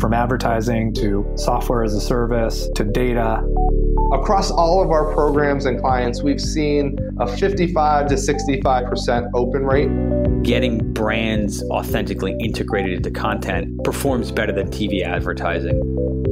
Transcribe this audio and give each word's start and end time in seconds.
From 0.00 0.12
advertising 0.12 0.92
to 0.94 1.26
software 1.36 1.82
as 1.82 1.94
a 1.94 2.00
service 2.00 2.68
to 2.74 2.84
data. 2.84 3.42
Across 4.12 4.50
all 4.50 4.82
of 4.82 4.90
our 4.90 5.12
programs 5.12 5.66
and 5.66 5.80
clients, 5.80 6.22
we've 6.22 6.40
seen 6.40 6.96
a 7.18 7.26
55 7.26 8.08
to 8.08 8.14
65% 8.14 9.30
open 9.34 9.64
rate. 9.64 10.42
Getting 10.42 10.92
brands 10.92 11.62
authentically 11.70 12.36
integrated 12.38 12.92
into 12.92 13.10
content 13.10 13.82
performs 13.84 14.30
better 14.30 14.52
than 14.52 14.68
TV 14.70 15.02
advertising. 15.02 15.82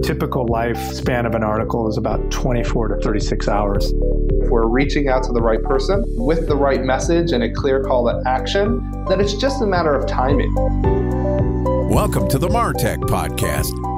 Typical 0.05 0.47
lifespan 0.47 1.25
of 1.25 1.35
an 1.35 1.43
article 1.43 1.89
is 1.89 1.97
about 1.97 2.31
24 2.31 2.89
to 2.89 3.03
36 3.03 3.49
hours. 3.49 3.91
If 4.33 4.51
we're 4.51 4.67
reaching 4.67 5.09
out 5.09 5.23
to 5.23 5.33
the 5.33 5.41
right 5.41 5.63
person 5.63 6.05
with 6.09 6.47
the 6.47 6.55
right 6.55 6.85
message 6.85 7.33
and 7.33 7.43
a 7.43 7.51
clear 7.51 7.83
call 7.83 8.05
to 8.05 8.23
action, 8.29 8.83
then 9.09 9.19
it's 9.19 9.33
just 9.33 9.63
a 9.63 9.67
matter 9.67 9.95
of 9.95 10.07
timing. 10.07 10.55
Welcome 11.89 12.29
to 12.29 12.39
the 12.39 12.49
Martech 12.49 12.99
Podcast, 12.99 13.73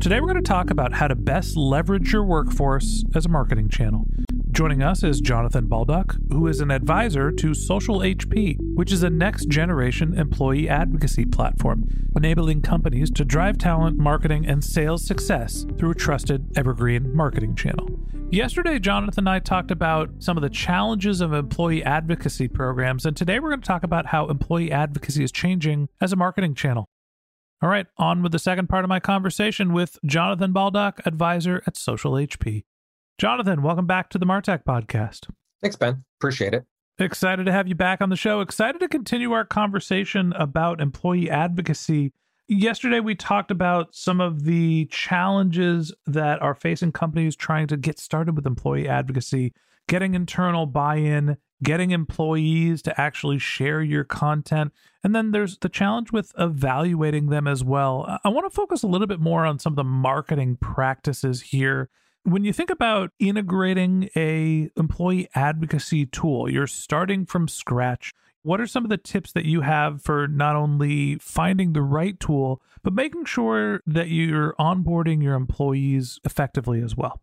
Today 0.00 0.18
we're 0.18 0.32
going 0.32 0.42
to 0.42 0.48
talk 0.48 0.70
about 0.70 0.94
how 0.94 1.08
to 1.08 1.14
best 1.14 1.58
leverage 1.58 2.10
your 2.10 2.24
workforce 2.24 3.04
as 3.14 3.26
a 3.26 3.28
marketing 3.28 3.68
channel. 3.68 4.06
Joining 4.50 4.82
us 4.82 5.02
is 5.02 5.20
Jonathan 5.20 5.66
Baldock, 5.66 6.16
who 6.32 6.46
is 6.46 6.62
an 6.62 6.70
advisor 6.70 7.30
to 7.32 7.52
Social 7.52 7.98
HP, 7.98 8.56
which 8.74 8.92
is 8.92 9.02
a 9.02 9.10
next 9.10 9.48
generation 9.48 10.18
employee 10.18 10.70
advocacy 10.70 11.26
platform, 11.26 11.86
enabling 12.16 12.62
companies 12.62 13.10
to 13.10 13.26
drive 13.26 13.58
talent, 13.58 13.98
marketing, 13.98 14.46
and 14.46 14.64
sales 14.64 15.06
success 15.06 15.66
through 15.76 15.90
a 15.90 15.94
trusted 15.94 16.50
evergreen 16.56 17.14
marketing 17.14 17.54
channel. 17.54 17.86
Yesterday, 18.30 18.78
Jonathan 18.78 19.24
and 19.24 19.28
I 19.28 19.38
talked 19.38 19.70
about 19.70 20.08
some 20.18 20.38
of 20.38 20.42
the 20.42 20.48
challenges 20.48 21.20
of 21.20 21.34
employee 21.34 21.84
advocacy 21.84 22.48
programs, 22.48 23.04
and 23.04 23.14
today 23.14 23.38
we're 23.38 23.50
going 23.50 23.60
to 23.60 23.66
talk 23.66 23.82
about 23.82 24.06
how 24.06 24.28
employee 24.28 24.72
advocacy 24.72 25.22
is 25.22 25.30
changing 25.30 25.90
as 26.00 26.10
a 26.10 26.16
marketing 26.16 26.54
channel. 26.54 26.88
All 27.62 27.68
right, 27.68 27.86
on 27.98 28.22
with 28.22 28.32
the 28.32 28.38
second 28.38 28.70
part 28.70 28.86
of 28.86 28.88
my 28.88 29.00
conversation 29.00 29.74
with 29.74 29.98
Jonathan 30.06 30.50
Baldock, 30.50 31.02
advisor 31.04 31.62
at 31.66 31.76
Social 31.76 32.12
HP. 32.12 32.64
Jonathan, 33.18 33.60
welcome 33.60 33.86
back 33.86 34.08
to 34.10 34.18
the 34.18 34.24
Martech 34.24 34.64
podcast. 34.64 35.28
Thanks, 35.60 35.76
Ben. 35.76 36.04
Appreciate 36.18 36.54
it. 36.54 36.64
Excited 36.98 37.44
to 37.44 37.52
have 37.52 37.68
you 37.68 37.74
back 37.74 38.00
on 38.00 38.08
the 38.08 38.16
show. 38.16 38.40
Excited 38.40 38.78
to 38.80 38.88
continue 38.88 39.32
our 39.32 39.44
conversation 39.44 40.32
about 40.38 40.80
employee 40.80 41.28
advocacy. 41.28 42.14
Yesterday, 42.48 43.00
we 43.00 43.14
talked 43.14 43.50
about 43.50 43.94
some 43.94 44.22
of 44.22 44.44
the 44.44 44.86
challenges 44.86 45.92
that 46.06 46.40
are 46.40 46.54
facing 46.54 46.92
companies 46.92 47.36
trying 47.36 47.66
to 47.66 47.76
get 47.76 47.98
started 47.98 48.36
with 48.36 48.46
employee 48.46 48.88
advocacy, 48.88 49.52
getting 49.86 50.14
internal 50.14 50.64
buy 50.64 50.96
in, 50.96 51.36
getting 51.62 51.90
employees 51.90 52.82
to 52.82 53.00
actually 53.00 53.38
share 53.38 53.82
your 53.82 54.04
content. 54.04 54.72
And 55.04 55.14
then 55.14 55.30
there's 55.30 55.58
the 55.58 55.68
challenge 55.68 56.12
with 56.12 56.32
evaluating 56.38 57.26
them 57.26 57.46
as 57.46 57.62
well. 57.64 58.18
I 58.24 58.28
want 58.28 58.50
to 58.50 58.54
focus 58.54 58.82
a 58.82 58.86
little 58.86 59.06
bit 59.06 59.20
more 59.20 59.44
on 59.44 59.58
some 59.58 59.72
of 59.72 59.76
the 59.76 59.84
marketing 59.84 60.56
practices 60.56 61.42
here. 61.42 61.88
When 62.24 62.44
you 62.44 62.52
think 62.52 62.70
about 62.70 63.12
integrating 63.18 64.10
a 64.14 64.70
employee 64.76 65.28
advocacy 65.34 66.06
tool, 66.06 66.50
you're 66.50 66.66
starting 66.66 67.24
from 67.24 67.48
scratch. 67.48 68.12
What 68.42 68.60
are 68.60 68.66
some 68.66 68.84
of 68.84 68.90
the 68.90 68.96
tips 68.96 69.32
that 69.32 69.44
you 69.44 69.62
have 69.62 70.02
for 70.02 70.26
not 70.26 70.56
only 70.56 71.16
finding 71.16 71.72
the 71.72 71.82
right 71.82 72.18
tool, 72.18 72.62
but 72.82 72.94
making 72.94 73.26
sure 73.26 73.80
that 73.86 74.08
you're 74.08 74.54
onboarding 74.58 75.22
your 75.22 75.34
employees 75.34 76.18
effectively 76.24 76.82
as 76.82 76.96
well? 76.96 77.20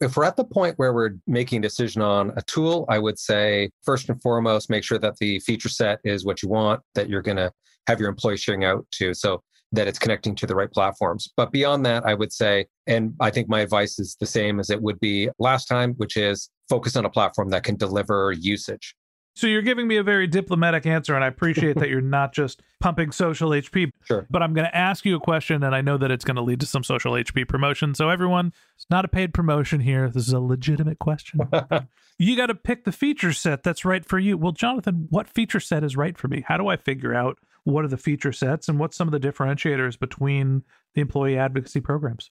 If 0.00 0.16
we're 0.16 0.24
at 0.24 0.36
the 0.36 0.44
point 0.44 0.78
where 0.78 0.92
we're 0.92 1.16
making 1.26 1.58
a 1.58 1.62
decision 1.62 2.02
on 2.02 2.32
a 2.36 2.42
tool, 2.42 2.84
I 2.88 2.98
would 2.98 3.18
say 3.18 3.70
first 3.84 4.08
and 4.08 4.20
foremost, 4.20 4.68
make 4.68 4.84
sure 4.84 4.98
that 4.98 5.16
the 5.18 5.38
feature 5.40 5.68
set 5.68 6.00
is 6.04 6.24
what 6.24 6.42
you 6.42 6.48
want, 6.48 6.80
that 6.94 7.08
you're 7.08 7.22
going 7.22 7.36
to 7.36 7.52
have 7.86 8.00
your 8.00 8.08
employees 8.08 8.40
sharing 8.40 8.64
out 8.64 8.86
to. 8.92 9.14
So 9.14 9.42
that 9.74 9.88
it's 9.88 9.98
connecting 9.98 10.34
to 10.36 10.46
the 10.46 10.54
right 10.54 10.70
platforms. 10.70 11.28
But 11.36 11.50
beyond 11.50 11.84
that, 11.86 12.06
I 12.06 12.14
would 12.14 12.32
say, 12.32 12.66
and 12.86 13.14
I 13.20 13.30
think 13.30 13.48
my 13.48 13.60
advice 13.60 13.98
is 13.98 14.16
the 14.20 14.26
same 14.26 14.60
as 14.60 14.70
it 14.70 14.80
would 14.80 15.00
be 15.00 15.28
last 15.38 15.66
time, 15.66 15.94
which 15.94 16.16
is 16.16 16.48
focus 16.68 16.96
on 16.96 17.04
a 17.04 17.10
platform 17.10 17.50
that 17.50 17.64
can 17.64 17.76
deliver 17.76 18.32
usage. 18.32 18.94
So 19.36 19.48
you're 19.48 19.62
giving 19.62 19.88
me 19.88 19.96
a 19.96 20.02
very 20.04 20.28
diplomatic 20.28 20.86
answer, 20.86 21.14
and 21.14 21.24
I 21.24 21.26
appreciate 21.26 21.76
that 21.78 21.88
you're 21.88 22.00
not 22.00 22.32
just 22.32 22.62
pumping 22.80 23.10
social 23.10 23.50
HP. 23.50 23.90
Sure. 24.04 24.26
But 24.30 24.42
I'm 24.42 24.54
going 24.54 24.66
to 24.66 24.76
ask 24.76 25.04
you 25.04 25.16
a 25.16 25.20
question, 25.20 25.64
and 25.64 25.74
I 25.74 25.80
know 25.80 25.98
that 25.98 26.12
it's 26.12 26.24
going 26.24 26.36
to 26.36 26.42
lead 26.42 26.60
to 26.60 26.66
some 26.66 26.84
social 26.84 27.14
HP 27.14 27.48
promotion. 27.48 27.96
So 27.96 28.10
everyone, 28.10 28.52
it's 28.76 28.86
not 28.90 29.04
a 29.04 29.08
paid 29.08 29.34
promotion 29.34 29.80
here. 29.80 30.08
This 30.08 30.28
is 30.28 30.32
a 30.32 30.38
legitimate 30.38 31.00
question. 31.00 31.40
you 32.18 32.36
got 32.36 32.46
to 32.46 32.54
pick 32.54 32.84
the 32.84 32.92
feature 32.92 33.32
set 33.32 33.64
that's 33.64 33.84
right 33.84 34.04
for 34.04 34.20
you. 34.20 34.38
Well, 34.38 34.52
Jonathan, 34.52 35.08
what 35.10 35.28
feature 35.28 35.60
set 35.60 35.82
is 35.82 35.96
right 35.96 36.16
for 36.16 36.28
me? 36.28 36.44
How 36.46 36.56
do 36.56 36.68
I 36.68 36.76
figure 36.76 37.12
out 37.12 37.38
what 37.64 37.84
are 37.84 37.88
the 37.88 37.96
feature 37.96 38.32
sets 38.32 38.68
and 38.68 38.78
what's 38.78 38.96
some 38.96 39.08
of 39.08 39.12
the 39.12 39.28
differentiators 39.28 39.98
between 39.98 40.62
the 40.94 41.00
employee 41.00 41.36
advocacy 41.36 41.80
programs? 41.80 42.30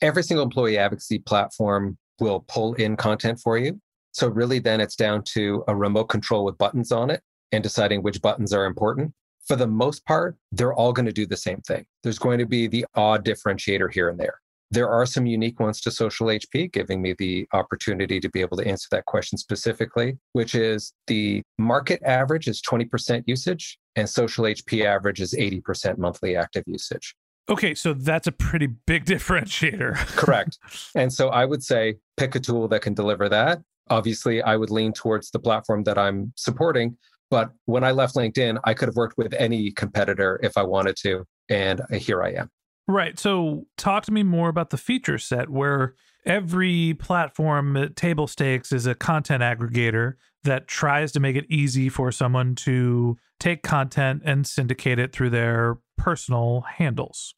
Every 0.00 0.22
single 0.22 0.44
employee 0.44 0.78
advocacy 0.78 1.18
platform 1.18 1.98
will 2.20 2.44
pull 2.48 2.74
in 2.74 2.96
content 2.96 3.40
for 3.40 3.58
you. 3.58 3.80
So 4.12 4.28
really 4.28 4.58
then 4.58 4.80
it's 4.80 4.96
down 4.96 5.22
to 5.34 5.64
a 5.68 5.76
remote 5.76 6.04
control 6.04 6.44
with 6.44 6.58
buttons 6.58 6.92
on 6.92 7.10
it 7.10 7.22
and 7.52 7.62
deciding 7.62 8.02
which 8.02 8.22
buttons 8.22 8.52
are 8.52 8.64
important. 8.64 9.12
For 9.46 9.56
the 9.56 9.66
most 9.66 10.04
part, 10.04 10.36
they're 10.52 10.74
all 10.74 10.92
going 10.92 11.06
to 11.06 11.12
do 11.12 11.26
the 11.26 11.36
same 11.36 11.60
thing. 11.62 11.86
There's 12.02 12.18
going 12.18 12.38
to 12.38 12.46
be 12.46 12.66
the 12.66 12.84
odd 12.94 13.24
differentiator 13.24 13.92
here 13.92 14.08
and 14.08 14.18
there. 14.18 14.40
There 14.70 14.90
are 14.90 15.06
some 15.06 15.24
unique 15.24 15.60
ones 15.60 15.80
to 15.80 15.90
Social 15.90 16.26
HP, 16.26 16.70
giving 16.70 17.00
me 17.00 17.14
the 17.18 17.48
opportunity 17.54 18.20
to 18.20 18.28
be 18.28 18.42
able 18.42 18.58
to 18.58 18.66
answer 18.66 18.88
that 18.90 19.06
question 19.06 19.38
specifically, 19.38 20.18
which 20.34 20.54
is 20.54 20.92
the 21.06 21.42
market 21.58 22.02
average 22.04 22.48
is 22.48 22.60
20% 22.60 23.24
usage 23.26 23.78
and 23.96 24.08
Social 24.08 24.44
HP 24.44 24.84
average 24.84 25.20
is 25.20 25.32
80% 25.32 25.96
monthly 25.96 26.36
active 26.36 26.64
usage. 26.66 27.14
Okay, 27.48 27.74
so 27.74 27.94
that's 27.94 28.26
a 28.26 28.32
pretty 28.32 28.66
big 28.66 29.04
differentiator. 29.06 29.96
Correct. 30.16 30.58
And 30.94 31.10
so 31.10 31.28
I 31.28 31.46
would 31.46 31.62
say 31.62 31.96
pick 32.18 32.34
a 32.34 32.40
tool 32.40 32.68
that 32.68 32.82
can 32.82 32.92
deliver 32.92 33.30
that 33.30 33.62
obviously 33.90 34.42
I 34.42 34.56
would 34.56 34.70
lean 34.70 34.92
towards 34.92 35.30
the 35.30 35.38
platform 35.38 35.84
that 35.84 35.98
I'm 35.98 36.32
supporting. 36.36 36.96
But 37.30 37.50
when 37.66 37.84
I 37.84 37.90
left 37.90 38.16
LinkedIn, 38.16 38.58
I 38.64 38.74
could 38.74 38.88
have 38.88 38.96
worked 38.96 39.18
with 39.18 39.34
any 39.34 39.70
competitor 39.72 40.40
if 40.42 40.56
I 40.56 40.62
wanted 40.62 40.96
to. 41.02 41.24
And 41.50 41.82
here 41.92 42.22
I 42.22 42.32
am. 42.32 42.50
Right. 42.86 43.18
So 43.18 43.66
talk 43.76 44.04
to 44.04 44.12
me 44.12 44.22
more 44.22 44.48
about 44.48 44.70
the 44.70 44.78
feature 44.78 45.18
set 45.18 45.50
where 45.50 45.94
every 46.24 46.94
platform, 46.94 47.76
uh, 47.76 47.88
table 47.94 48.26
stakes, 48.26 48.72
is 48.72 48.86
a 48.86 48.94
content 48.94 49.42
aggregator 49.42 50.14
that 50.44 50.68
tries 50.68 51.12
to 51.12 51.20
make 51.20 51.36
it 51.36 51.44
easy 51.50 51.90
for 51.90 52.10
someone 52.10 52.54
to 52.54 53.18
take 53.38 53.62
content 53.62 54.22
and 54.24 54.46
syndicate 54.46 54.98
it 54.98 55.12
through 55.12 55.30
their 55.30 55.78
personal 55.98 56.62
handles. 56.76 57.34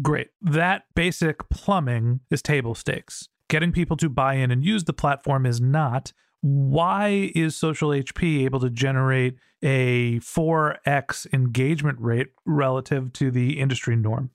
Great. 0.00 0.28
That 0.40 0.84
basic 0.94 1.48
plumbing 1.48 2.20
is 2.30 2.42
table 2.42 2.74
stakes 2.74 3.28
getting 3.52 3.70
people 3.70 3.98
to 3.98 4.08
buy 4.08 4.32
in 4.32 4.50
and 4.50 4.64
use 4.64 4.84
the 4.84 4.94
platform 4.94 5.44
is 5.44 5.60
not. 5.60 6.10
Why 6.40 7.30
is 7.34 7.54
Social 7.54 7.90
HP 7.90 8.44
able 8.46 8.60
to 8.60 8.70
generate 8.70 9.36
a 9.62 10.20
4x 10.20 11.26
engagement 11.34 12.00
rate 12.00 12.28
relative 12.46 13.12
to 13.12 13.30
the 13.30 13.60
industry 13.60 13.94
norm? 13.94 14.30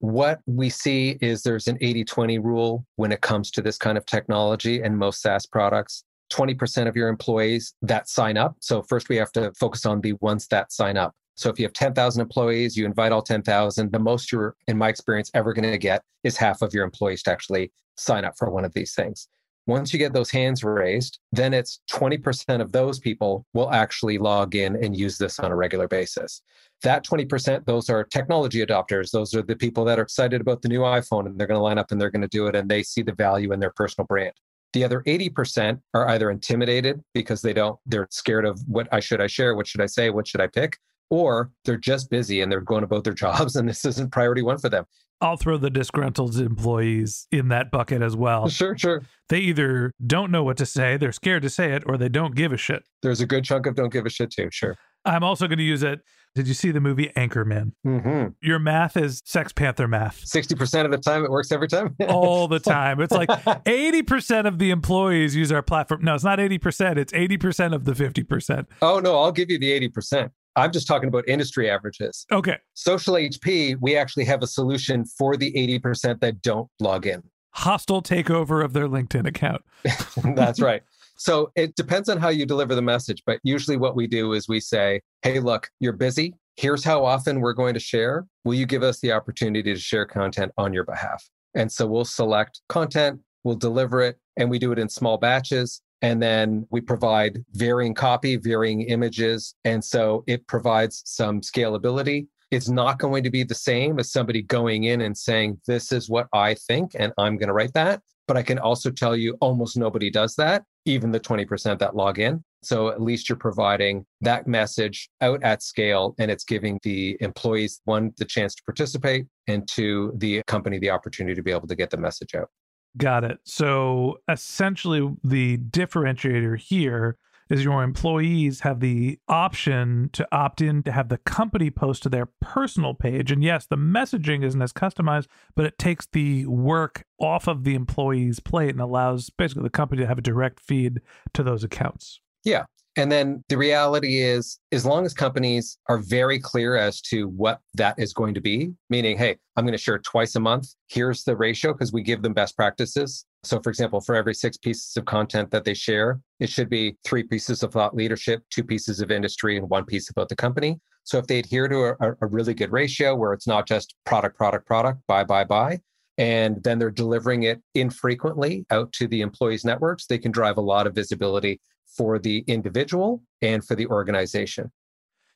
What 0.00 0.40
we 0.46 0.68
see 0.68 1.16
is 1.20 1.44
there's 1.44 1.68
an 1.68 1.78
80 1.80 2.04
20 2.06 2.38
rule 2.40 2.84
when 2.96 3.12
it 3.12 3.20
comes 3.20 3.52
to 3.52 3.62
this 3.62 3.78
kind 3.78 3.96
of 3.96 4.04
technology 4.04 4.82
and 4.82 4.98
most 4.98 5.22
SaaS 5.22 5.46
products. 5.46 6.02
20% 6.32 6.88
of 6.88 6.96
your 6.96 7.08
employees 7.08 7.72
that 7.82 8.08
sign 8.08 8.36
up. 8.36 8.56
So, 8.58 8.82
first 8.82 9.08
we 9.08 9.14
have 9.14 9.30
to 9.32 9.52
focus 9.52 9.86
on 9.86 10.00
the 10.00 10.14
ones 10.14 10.48
that 10.48 10.72
sign 10.72 10.96
up. 10.96 11.14
So 11.36 11.50
if 11.50 11.58
you 11.58 11.66
have 11.66 11.74
10,000 11.74 12.20
employees, 12.20 12.76
you 12.76 12.86
invite 12.86 13.12
all 13.12 13.22
10,000, 13.22 13.92
the 13.92 13.98
most 13.98 14.32
you're, 14.32 14.56
in 14.68 14.78
my 14.78 14.88
experience, 14.88 15.30
ever 15.34 15.52
going 15.52 15.70
to 15.70 15.78
get 15.78 16.02
is 16.24 16.36
half 16.36 16.62
of 16.62 16.72
your 16.72 16.84
employees 16.84 17.22
to 17.24 17.30
actually 17.30 17.72
sign 17.96 18.24
up 18.24 18.36
for 18.38 18.50
one 18.50 18.64
of 18.64 18.72
these 18.72 18.94
things. 18.94 19.28
Once 19.66 19.92
you 19.92 19.98
get 19.98 20.12
those 20.12 20.30
hands 20.30 20.64
raised, 20.64 21.18
then 21.32 21.52
it's 21.52 21.80
20% 21.92 22.60
of 22.60 22.72
those 22.72 22.98
people 23.00 23.44
will 23.52 23.70
actually 23.70 24.16
log 24.16 24.54
in 24.54 24.82
and 24.82 24.96
use 24.96 25.18
this 25.18 25.38
on 25.38 25.50
a 25.50 25.56
regular 25.56 25.88
basis. 25.88 26.40
That 26.82 27.04
20%, 27.04 27.66
those 27.66 27.90
are 27.90 28.04
technology 28.04 28.64
adopters. 28.64 29.10
Those 29.10 29.34
are 29.34 29.42
the 29.42 29.56
people 29.56 29.84
that 29.84 29.98
are 29.98 30.02
excited 30.02 30.40
about 30.40 30.62
the 30.62 30.68
new 30.68 30.80
iPhone 30.80 31.26
and 31.26 31.38
they're 31.38 31.48
going 31.48 31.58
to 31.58 31.62
line 31.62 31.78
up 31.78 31.90
and 31.90 32.00
they're 32.00 32.10
going 32.10 32.22
to 32.22 32.28
do 32.28 32.46
it 32.46 32.54
and 32.54 32.68
they 32.68 32.82
see 32.82 33.02
the 33.02 33.12
value 33.12 33.52
in 33.52 33.60
their 33.60 33.72
personal 33.72 34.06
brand. 34.06 34.34
The 34.72 34.84
other 34.84 35.02
80% 35.06 35.80
are 35.94 36.08
either 36.08 36.30
intimidated 36.30 37.02
because 37.12 37.42
they 37.42 37.52
don't, 37.52 37.78
they're 37.86 38.08
scared 38.10 38.46
of 38.46 38.60
what 38.68 38.88
I 38.92 39.00
should 39.00 39.20
I 39.20 39.26
share, 39.26 39.56
what 39.56 39.66
should 39.66 39.80
I 39.80 39.86
say, 39.86 40.10
what 40.10 40.28
should 40.28 40.40
I 40.40 40.46
pick, 40.46 40.78
or 41.10 41.50
they're 41.64 41.76
just 41.76 42.10
busy 42.10 42.40
and 42.40 42.50
they're 42.50 42.60
going 42.60 42.84
about 42.84 43.04
their 43.04 43.14
jobs 43.26 43.56
and 43.56 43.68
this 43.68 43.84
isn't 43.84 44.12
priority 44.12 44.42
one 44.42 44.58
for 44.58 44.68
them. 44.68 44.84
I'll 45.20 45.38
throw 45.38 45.56
the 45.56 45.70
disgruntled 45.70 46.36
employees 46.36 47.26
in 47.32 47.48
that 47.48 47.70
bucket 47.70 48.02
as 48.02 48.14
well. 48.14 48.48
Sure, 48.48 48.76
sure. 48.76 49.02
They 49.30 49.38
either 49.38 49.92
don't 50.06 50.30
know 50.30 50.44
what 50.44 50.58
to 50.58 50.66
say, 50.66 50.98
they're 50.98 51.12
scared 51.12 51.42
to 51.42 51.50
say 51.50 51.72
it, 51.72 51.84
or 51.86 51.96
they 51.96 52.10
don't 52.10 52.34
give 52.34 52.52
a 52.52 52.58
shit. 52.58 52.84
There's 53.02 53.22
a 53.22 53.26
good 53.26 53.44
chunk 53.44 53.66
of 53.66 53.76
don't 53.76 53.92
give 53.92 54.04
a 54.04 54.10
shit 54.10 54.30
too, 54.30 54.50
sure. 54.52 54.76
I'm 55.06 55.24
also 55.24 55.46
going 55.46 55.58
to 55.58 55.64
use 55.64 55.82
it. 55.82 56.00
Did 56.34 56.48
you 56.48 56.52
see 56.52 56.70
the 56.70 56.80
movie 56.80 57.10
Anchorman? 57.16 57.72
Mm-hmm. 57.86 58.26
Your 58.42 58.58
math 58.58 58.98
is 58.98 59.22
Sex 59.24 59.54
Panther 59.54 59.88
math. 59.88 60.22
60% 60.22 60.84
of 60.84 60.90
the 60.90 60.98
time 60.98 61.24
it 61.24 61.30
works 61.30 61.50
every 61.50 61.68
time. 61.68 61.96
All 62.08 62.46
the 62.46 62.60
time. 62.60 63.00
It's 63.00 63.12
like 63.12 63.28
80% 63.30 64.46
of 64.46 64.58
the 64.58 64.70
employees 64.70 65.34
use 65.34 65.50
our 65.50 65.62
platform. 65.62 66.04
No, 66.04 66.14
it's 66.14 66.24
not 66.24 66.38
80%. 66.38 66.98
It's 66.98 67.12
80% 67.14 67.74
of 67.74 67.84
the 67.84 67.92
50%. 67.92 68.66
Oh, 68.82 69.00
no, 69.00 69.18
I'll 69.18 69.32
give 69.32 69.48
you 69.48 69.58
the 69.58 69.88
80%. 69.88 70.30
I'm 70.56 70.72
just 70.72 70.86
talking 70.86 71.08
about 71.08 71.28
industry 71.28 71.70
averages. 71.70 72.26
Okay. 72.32 72.56
Social 72.74 73.14
HP, 73.14 73.76
we 73.80 73.96
actually 73.96 74.24
have 74.24 74.42
a 74.42 74.46
solution 74.46 75.04
for 75.04 75.36
the 75.36 75.52
80% 75.52 76.20
that 76.20 76.42
don't 76.42 76.68
log 76.80 77.06
in. 77.06 77.22
Hostile 77.50 78.02
takeover 78.02 78.64
of 78.64 78.72
their 78.72 78.88
LinkedIn 78.88 79.26
account. 79.26 79.62
That's 80.34 80.60
right. 80.60 80.82
So 81.16 81.50
it 81.56 81.76
depends 81.76 82.08
on 82.08 82.18
how 82.18 82.28
you 82.28 82.46
deliver 82.46 82.74
the 82.74 82.82
message. 82.82 83.22
But 83.26 83.40
usually 83.42 83.76
what 83.76 83.96
we 83.96 84.06
do 84.06 84.32
is 84.32 84.48
we 84.48 84.60
say, 84.60 85.00
hey, 85.22 85.40
look, 85.40 85.70
you're 85.80 85.92
busy. 85.92 86.34
Here's 86.56 86.84
how 86.84 87.04
often 87.04 87.40
we're 87.40 87.52
going 87.52 87.74
to 87.74 87.80
share. 87.80 88.26
Will 88.44 88.54
you 88.54 88.66
give 88.66 88.82
us 88.82 89.00
the 89.00 89.12
opportunity 89.12 89.74
to 89.74 89.80
share 89.80 90.06
content 90.06 90.52
on 90.56 90.72
your 90.72 90.84
behalf? 90.84 91.28
And 91.54 91.70
so 91.72 91.86
we'll 91.86 92.04
select 92.04 92.60
content, 92.68 93.20
we'll 93.44 93.56
deliver 93.56 94.02
it, 94.02 94.18
and 94.36 94.50
we 94.50 94.58
do 94.58 94.72
it 94.72 94.78
in 94.78 94.88
small 94.88 95.16
batches. 95.16 95.80
And 96.02 96.22
then 96.22 96.66
we 96.70 96.80
provide 96.80 97.44
varying 97.52 97.94
copy, 97.94 98.36
varying 98.36 98.82
images. 98.82 99.54
And 99.64 99.82
so 99.84 100.24
it 100.26 100.46
provides 100.46 101.02
some 101.04 101.40
scalability. 101.40 102.26
It's 102.50 102.68
not 102.68 102.98
going 102.98 103.24
to 103.24 103.30
be 103.30 103.42
the 103.42 103.54
same 103.54 103.98
as 103.98 104.12
somebody 104.12 104.42
going 104.42 104.84
in 104.84 105.00
and 105.00 105.16
saying, 105.16 105.60
This 105.66 105.90
is 105.92 106.08
what 106.08 106.28
I 106.32 106.54
think, 106.54 106.92
and 106.98 107.12
I'm 107.18 107.36
going 107.36 107.48
to 107.48 107.54
write 107.54 107.74
that. 107.74 108.02
But 108.28 108.36
I 108.36 108.42
can 108.42 108.58
also 108.58 108.90
tell 108.90 109.16
you 109.16 109.36
almost 109.40 109.76
nobody 109.76 110.10
does 110.10 110.34
that, 110.36 110.64
even 110.84 111.12
the 111.12 111.20
20% 111.20 111.78
that 111.78 111.96
log 111.96 112.18
in. 112.18 112.42
So 112.62 112.88
at 112.88 113.00
least 113.00 113.28
you're 113.28 113.36
providing 113.36 114.04
that 114.22 114.48
message 114.48 115.08
out 115.20 115.42
at 115.44 115.62
scale 115.62 116.16
and 116.18 116.30
it's 116.30 116.42
giving 116.42 116.80
the 116.82 117.16
employees, 117.20 117.80
one, 117.84 118.12
the 118.18 118.24
chance 118.24 118.56
to 118.56 118.62
participate, 118.64 119.26
and 119.46 119.66
two, 119.68 120.12
the 120.16 120.42
company 120.48 120.78
the 120.78 120.90
opportunity 120.90 121.36
to 121.36 121.42
be 121.42 121.52
able 121.52 121.68
to 121.68 121.76
get 121.76 121.90
the 121.90 121.96
message 121.96 122.34
out. 122.34 122.50
Got 122.96 123.24
it. 123.24 123.38
So 123.44 124.18
essentially, 124.28 125.14
the 125.22 125.58
differentiator 125.58 126.58
here 126.58 127.18
is 127.48 127.62
your 127.62 127.82
employees 127.82 128.60
have 128.60 128.80
the 128.80 129.18
option 129.28 130.10
to 130.12 130.26
opt 130.32 130.60
in 130.60 130.82
to 130.82 130.92
have 130.92 131.08
the 131.08 131.18
company 131.18 131.70
post 131.70 132.02
to 132.02 132.08
their 132.08 132.26
personal 132.40 132.94
page. 132.94 133.30
And 133.30 133.42
yes, 133.42 133.66
the 133.66 133.76
messaging 133.76 134.44
isn't 134.44 134.60
as 134.60 134.72
customized, 134.72 135.26
but 135.54 135.64
it 135.64 135.78
takes 135.78 136.06
the 136.06 136.46
work 136.46 137.04
off 137.20 137.46
of 137.46 137.64
the 137.64 137.74
employee's 137.74 138.40
plate 138.40 138.70
and 138.70 138.80
allows 138.80 139.30
basically 139.30 139.62
the 139.62 139.70
company 139.70 140.02
to 140.02 140.08
have 140.08 140.18
a 140.18 140.22
direct 140.22 140.60
feed 140.60 141.00
to 141.34 141.42
those 141.42 141.62
accounts. 141.62 142.20
Yeah. 142.44 142.64
And 142.98 143.12
then 143.12 143.44
the 143.50 143.58
reality 143.58 144.20
is, 144.20 144.58
as 144.72 144.86
long 144.86 145.04
as 145.04 145.12
companies 145.12 145.78
are 145.88 145.98
very 145.98 146.38
clear 146.38 146.76
as 146.76 147.02
to 147.02 147.28
what 147.28 147.60
that 147.74 147.94
is 147.98 148.14
going 148.14 148.32
to 148.34 148.40
be, 148.40 148.72
meaning, 148.88 149.18
hey, 149.18 149.36
I'm 149.54 149.64
going 149.64 149.72
to 149.72 149.78
share 149.78 149.98
twice 149.98 150.34
a 150.34 150.40
month. 150.40 150.68
Here's 150.88 151.22
the 151.22 151.36
ratio 151.36 151.72
because 151.74 151.92
we 151.92 152.02
give 152.02 152.22
them 152.22 152.32
best 152.32 152.56
practices. 152.56 153.26
So, 153.44 153.60
for 153.60 153.68
example, 153.68 154.00
for 154.00 154.14
every 154.14 154.34
six 154.34 154.56
pieces 154.56 154.96
of 154.96 155.04
content 155.04 155.50
that 155.50 155.64
they 155.64 155.74
share, 155.74 156.20
it 156.40 156.48
should 156.48 156.70
be 156.70 156.96
three 157.04 157.22
pieces 157.22 157.62
of 157.62 157.72
thought 157.72 157.94
leadership, 157.94 158.42
two 158.50 158.64
pieces 158.64 159.00
of 159.00 159.10
industry, 159.10 159.58
and 159.58 159.68
one 159.68 159.84
piece 159.84 160.08
about 160.08 160.30
the 160.30 160.36
company. 160.36 160.80
So, 161.04 161.18
if 161.18 161.26
they 161.26 161.38
adhere 161.38 161.68
to 161.68 161.96
a, 162.00 162.12
a 162.22 162.26
really 162.26 162.54
good 162.54 162.72
ratio 162.72 163.14
where 163.14 163.34
it's 163.34 163.46
not 163.46 163.68
just 163.68 163.94
product, 164.06 164.38
product, 164.38 164.66
product, 164.66 165.00
buy, 165.06 165.22
buy, 165.22 165.44
buy, 165.44 165.80
and 166.16 166.62
then 166.64 166.78
they're 166.78 166.90
delivering 166.90 167.42
it 167.42 167.60
infrequently 167.74 168.64
out 168.70 168.90
to 168.92 169.06
the 169.06 169.20
employees' 169.20 169.66
networks, 169.66 170.06
they 170.06 170.18
can 170.18 170.32
drive 170.32 170.56
a 170.56 170.62
lot 170.62 170.86
of 170.86 170.94
visibility 170.94 171.60
for 171.86 172.18
the 172.18 172.44
individual 172.46 173.22
and 173.42 173.64
for 173.64 173.74
the 173.74 173.86
organization. 173.86 174.72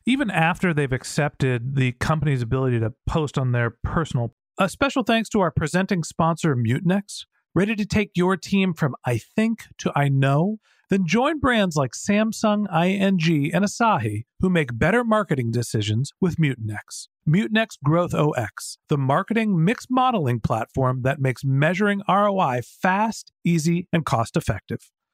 Even 0.07 0.31
after 0.31 0.73
they've 0.73 0.93
accepted 0.93 1.77
the 1.77 1.93
company's 1.93 2.43
ability 2.43 2.81
to 2.81 2.93
post 3.07 3.39
on 3.39 3.53
their 3.53 3.77
personal. 3.85 4.35
A 4.59 4.69
special 4.69 5.03
thanks 5.03 5.29
to 5.31 5.41
our 5.41 5.51
presenting 5.51 6.03
sponsor, 6.03 6.57
Mutinex. 6.57 7.25
Ready 7.55 7.75
to 7.77 7.85
take 7.85 8.11
your 8.15 8.37
team 8.37 8.75
from 8.75 8.95
I 9.05 9.19
think 9.19 9.65
to 9.79 9.93
I 9.97 10.09
know? 10.09 10.59
Then 10.89 11.07
join 11.07 11.39
brands 11.39 11.77
like 11.77 11.93
Samsung, 11.93 12.67
ING, 12.73 13.55
and 13.55 13.65
Asahi 13.65 14.25
who 14.41 14.51
make 14.51 14.77
better 14.77 15.05
marketing 15.05 15.53
decisions 15.53 16.13
with 16.21 16.37
Mutinex. 16.37 17.09
Mutinex 17.29 17.77
GrowthOS, 17.87 18.79
the 18.89 18.99
marketing 18.99 19.65
mix 19.65 19.87
modeling 19.89 20.41
platform 20.41 21.03
that 21.03 21.21
makes 21.21 21.45
measuring 21.45 22.03
ROI 22.09 22.63
fast, 22.65 23.33
easy, 23.45 23.87
and 23.93 24.05
cost 24.05 24.37
effective. 24.37 24.91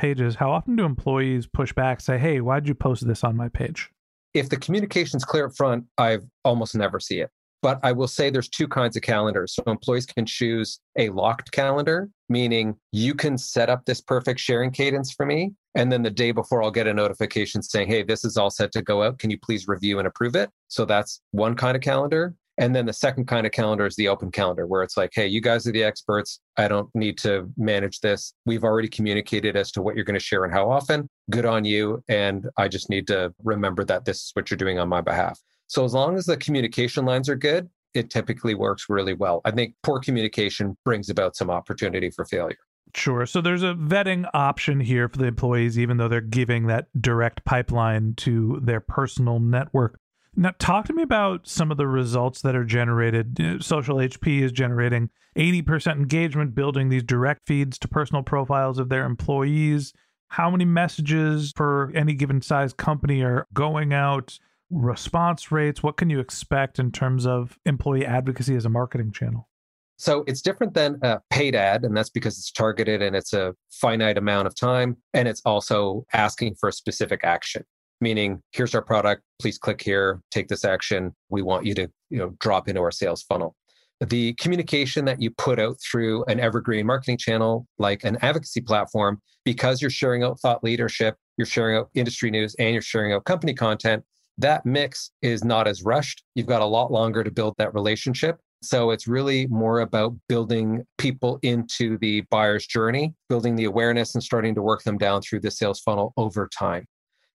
Pages, 0.00 0.36
how 0.36 0.50
often 0.50 0.76
do 0.76 0.86
employees 0.86 1.46
push 1.46 1.74
back, 1.74 2.00
say, 2.00 2.16
hey, 2.16 2.40
why'd 2.40 2.66
you 2.66 2.74
post 2.74 3.06
this 3.06 3.22
on 3.22 3.36
my 3.36 3.50
page? 3.50 3.90
If 4.32 4.48
the 4.48 4.56
communication's 4.56 5.26
clear 5.26 5.44
up 5.44 5.54
front, 5.54 5.84
I 5.98 6.20
almost 6.42 6.74
never 6.74 6.98
see 6.98 7.20
it. 7.20 7.28
But 7.60 7.80
I 7.82 7.92
will 7.92 8.08
say 8.08 8.30
there's 8.30 8.48
two 8.48 8.66
kinds 8.66 8.96
of 8.96 9.02
calendars. 9.02 9.54
So 9.54 9.62
employees 9.66 10.06
can 10.06 10.24
choose 10.24 10.80
a 10.96 11.10
locked 11.10 11.52
calendar, 11.52 12.08
meaning 12.30 12.76
you 12.92 13.12
can 13.12 13.36
set 13.36 13.68
up 13.68 13.84
this 13.84 14.00
perfect 14.00 14.40
sharing 14.40 14.70
cadence 14.70 15.12
for 15.12 15.26
me. 15.26 15.52
And 15.74 15.92
then 15.92 16.02
the 16.02 16.08
day 16.08 16.32
before, 16.32 16.62
I'll 16.62 16.70
get 16.70 16.86
a 16.86 16.94
notification 16.94 17.62
saying, 17.62 17.88
hey, 17.88 18.02
this 18.02 18.24
is 18.24 18.38
all 18.38 18.48
set 18.48 18.72
to 18.72 18.80
go 18.80 19.02
out. 19.02 19.18
Can 19.18 19.28
you 19.28 19.38
please 19.38 19.68
review 19.68 19.98
and 19.98 20.08
approve 20.08 20.34
it? 20.34 20.48
So 20.68 20.86
that's 20.86 21.20
one 21.32 21.54
kind 21.54 21.76
of 21.76 21.82
calendar. 21.82 22.34
And 22.58 22.74
then 22.76 22.86
the 22.86 22.92
second 22.92 23.26
kind 23.26 23.46
of 23.46 23.52
calendar 23.52 23.86
is 23.86 23.96
the 23.96 24.08
open 24.08 24.30
calendar, 24.30 24.66
where 24.66 24.82
it's 24.82 24.96
like, 24.96 25.10
hey, 25.14 25.26
you 25.26 25.40
guys 25.40 25.66
are 25.66 25.72
the 25.72 25.82
experts. 25.82 26.40
I 26.56 26.68
don't 26.68 26.88
need 26.94 27.16
to 27.18 27.50
manage 27.56 28.00
this. 28.00 28.34
We've 28.44 28.64
already 28.64 28.88
communicated 28.88 29.56
as 29.56 29.70
to 29.72 29.82
what 29.82 29.96
you're 29.96 30.04
going 30.04 30.18
to 30.18 30.20
share 30.20 30.44
and 30.44 30.52
how 30.52 30.70
often. 30.70 31.08
Good 31.30 31.46
on 31.46 31.64
you. 31.64 32.04
And 32.08 32.48
I 32.58 32.68
just 32.68 32.90
need 32.90 33.06
to 33.06 33.32
remember 33.42 33.84
that 33.86 34.04
this 34.04 34.18
is 34.18 34.30
what 34.34 34.50
you're 34.50 34.58
doing 34.58 34.78
on 34.78 34.88
my 34.88 35.00
behalf. 35.00 35.40
So 35.68 35.84
as 35.84 35.94
long 35.94 36.16
as 36.16 36.26
the 36.26 36.36
communication 36.36 37.04
lines 37.04 37.28
are 37.28 37.36
good, 37.36 37.70
it 37.94 38.10
typically 38.10 38.54
works 38.54 38.86
really 38.88 39.14
well. 39.14 39.40
I 39.44 39.52
think 39.52 39.74
poor 39.82 40.00
communication 40.00 40.76
brings 40.84 41.08
about 41.08 41.36
some 41.36 41.50
opportunity 41.50 42.10
for 42.10 42.24
failure. 42.24 42.58
Sure. 42.94 43.24
So 43.24 43.40
there's 43.40 43.62
a 43.62 43.74
vetting 43.74 44.28
option 44.34 44.80
here 44.80 45.08
for 45.08 45.18
the 45.18 45.26
employees, 45.26 45.78
even 45.78 45.96
though 45.96 46.08
they're 46.08 46.20
giving 46.20 46.66
that 46.66 46.88
direct 47.00 47.44
pipeline 47.44 48.14
to 48.18 48.60
their 48.62 48.80
personal 48.80 49.38
network. 49.38 49.98
Now, 50.36 50.52
talk 50.58 50.86
to 50.86 50.92
me 50.92 51.02
about 51.02 51.48
some 51.48 51.70
of 51.70 51.76
the 51.76 51.86
results 51.86 52.42
that 52.42 52.54
are 52.54 52.64
generated. 52.64 53.40
Uh, 53.40 53.58
Social 53.60 53.96
HP 53.96 54.42
is 54.42 54.52
generating 54.52 55.10
80% 55.36 55.96
engagement, 55.96 56.54
building 56.54 56.88
these 56.88 57.02
direct 57.02 57.46
feeds 57.46 57.78
to 57.80 57.88
personal 57.88 58.22
profiles 58.22 58.78
of 58.78 58.88
their 58.88 59.04
employees. 59.04 59.92
How 60.28 60.50
many 60.50 60.64
messages 60.64 61.52
for 61.56 61.90
any 61.94 62.14
given 62.14 62.40
size 62.42 62.72
company 62.72 63.22
are 63.22 63.48
going 63.52 63.92
out? 63.92 64.38
Response 64.70 65.50
rates? 65.50 65.82
What 65.82 65.96
can 65.96 66.10
you 66.10 66.20
expect 66.20 66.78
in 66.78 66.92
terms 66.92 67.26
of 67.26 67.58
employee 67.66 68.06
advocacy 68.06 68.54
as 68.54 68.64
a 68.64 68.68
marketing 68.68 69.10
channel? 69.10 69.48
So 69.96 70.24
it's 70.28 70.40
different 70.40 70.74
than 70.74 70.98
a 71.02 71.20
paid 71.30 71.54
ad, 71.56 71.84
and 71.84 71.94
that's 71.94 72.08
because 72.08 72.38
it's 72.38 72.52
targeted 72.52 73.02
and 73.02 73.14
it's 73.14 73.32
a 73.32 73.54
finite 73.70 74.16
amount 74.16 74.46
of 74.46 74.54
time. 74.54 74.96
And 75.12 75.26
it's 75.26 75.42
also 75.44 76.06
asking 76.12 76.54
for 76.54 76.68
a 76.68 76.72
specific 76.72 77.22
action 77.24 77.64
meaning 78.00 78.42
here's 78.52 78.74
our 78.74 78.82
product. 78.82 79.22
Please 79.40 79.58
click 79.58 79.80
here. 79.82 80.20
Take 80.30 80.48
this 80.48 80.64
action. 80.64 81.14
We 81.28 81.42
want 81.42 81.66
you 81.66 81.74
to 81.74 81.88
you 82.10 82.18
know 82.18 82.34
drop 82.40 82.68
into 82.68 82.80
our 82.80 82.90
sales 82.90 83.22
funnel. 83.22 83.56
The 84.00 84.32
communication 84.34 85.04
that 85.04 85.20
you 85.20 85.30
put 85.30 85.58
out 85.58 85.76
through 85.80 86.24
an 86.24 86.40
evergreen 86.40 86.86
marketing 86.86 87.18
channel 87.18 87.66
like 87.78 88.02
an 88.04 88.16
advocacy 88.22 88.62
platform 88.62 89.20
because 89.44 89.82
you're 89.82 89.90
sharing 89.90 90.22
out 90.22 90.40
thought 90.40 90.64
leadership 90.64 91.16
you're 91.36 91.46
sharing 91.46 91.76
out 91.76 91.90
industry 91.94 92.30
news 92.30 92.54
and 92.58 92.72
you're 92.72 92.82
sharing 92.82 93.12
out 93.12 93.24
company 93.24 93.54
content 93.54 94.04
that 94.40 94.64
mix 94.64 95.10
is 95.20 95.44
not 95.44 95.68
as 95.68 95.82
rushed. 95.82 96.24
You've 96.34 96.46
got 96.46 96.62
a 96.62 96.66
lot 96.66 96.90
longer 96.90 97.22
to 97.22 97.30
build 97.30 97.54
that 97.58 97.74
relationship. 97.74 98.38
So 98.62 98.90
it's 98.90 99.06
really 99.06 99.46
more 99.48 99.80
about 99.80 100.14
building 100.28 100.84
people 100.98 101.38
into 101.42 101.98
the 101.98 102.22
buyer's 102.30 102.66
journey, 102.66 103.14
building 103.28 103.56
the 103.56 103.64
awareness 103.64 104.14
and 104.14 104.22
starting 104.22 104.54
to 104.54 104.62
work 104.62 104.82
them 104.82 104.98
down 104.98 105.22
through 105.22 105.40
the 105.40 105.50
sales 105.50 105.80
funnel 105.80 106.12
over 106.16 106.48
time. 106.48 106.86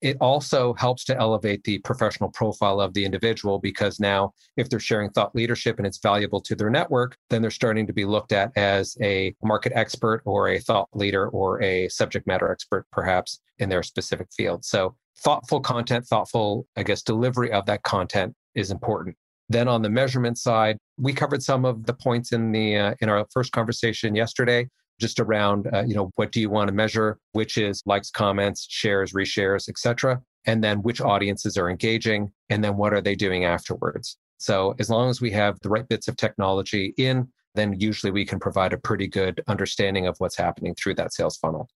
It 0.00 0.16
also 0.20 0.74
helps 0.74 1.04
to 1.04 1.18
elevate 1.18 1.64
the 1.64 1.78
professional 1.78 2.30
profile 2.30 2.80
of 2.80 2.92
the 2.92 3.04
individual 3.04 3.58
because 3.58 3.98
now, 3.98 4.32
if 4.56 4.68
they're 4.68 4.80
sharing 4.80 5.10
thought 5.10 5.34
leadership 5.34 5.78
and 5.78 5.86
it's 5.86 5.98
valuable 5.98 6.40
to 6.42 6.54
their 6.54 6.70
network, 6.70 7.16
then 7.30 7.40
they're 7.40 7.50
starting 7.50 7.86
to 7.86 7.92
be 7.92 8.04
looked 8.04 8.32
at 8.32 8.52
as 8.56 8.96
a 9.00 9.34
market 9.42 9.72
expert 9.74 10.22
or 10.24 10.48
a 10.48 10.58
thought 10.58 10.88
leader 10.92 11.28
or 11.28 11.62
a 11.62 11.88
subject 11.88 12.26
matter 12.26 12.50
expert, 12.50 12.86
perhaps 12.92 13.40
in 13.58 13.68
their 13.68 13.82
specific 13.82 14.28
field. 14.36 14.64
So, 14.64 14.94
thoughtful 15.18 15.60
content, 15.60 16.06
thoughtful, 16.06 16.66
I 16.76 16.82
guess, 16.82 17.02
delivery 17.02 17.52
of 17.52 17.66
that 17.66 17.82
content 17.82 18.34
is 18.54 18.70
important. 18.70 19.16
Then 19.48 19.68
on 19.68 19.82
the 19.82 19.90
measurement 19.90 20.38
side, 20.38 20.78
we 20.98 21.12
covered 21.12 21.42
some 21.42 21.64
of 21.64 21.86
the 21.86 21.94
points 21.94 22.32
in 22.32 22.52
the 22.52 22.76
uh, 22.76 22.94
in 23.00 23.08
our 23.08 23.26
first 23.32 23.52
conversation 23.52 24.14
yesterday 24.14 24.68
just 25.00 25.20
around 25.20 25.68
uh, 25.72 25.82
you 25.86 25.94
know 25.94 26.10
what 26.16 26.32
do 26.32 26.40
you 26.40 26.50
want 26.50 26.68
to 26.68 26.74
measure 26.74 27.18
which 27.32 27.58
is 27.58 27.82
likes 27.86 28.10
comments 28.10 28.66
shares 28.68 29.12
reshares 29.12 29.68
etc 29.68 30.20
and 30.46 30.62
then 30.62 30.82
which 30.82 31.00
audiences 31.00 31.56
are 31.56 31.70
engaging 31.70 32.32
and 32.50 32.62
then 32.62 32.76
what 32.76 32.92
are 32.92 33.00
they 33.00 33.14
doing 33.14 33.44
afterwards. 33.44 34.16
So 34.38 34.74
as 34.78 34.90
long 34.90 35.08
as 35.08 35.20
we 35.20 35.30
have 35.30 35.58
the 35.60 35.70
right 35.70 35.88
bits 35.88 36.08
of 36.08 36.16
technology 36.16 36.94
in 36.96 37.28
then 37.54 37.78
usually 37.78 38.10
we 38.10 38.24
can 38.24 38.40
provide 38.40 38.72
a 38.72 38.78
pretty 38.78 39.06
good 39.06 39.40
understanding 39.46 40.08
of 40.08 40.16
what's 40.18 40.36
happening 40.36 40.74
through 40.74 40.94
that 40.96 41.12
sales 41.12 41.36
funnel. 41.36 41.68